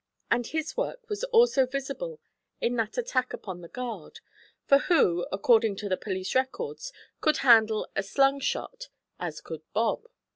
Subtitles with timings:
[0.31, 2.19] And his work was also visible
[2.59, 4.19] in that attack upon the guard;
[4.65, 10.07] for who, according to the police records, could handle a 'slung shot' as could Bob?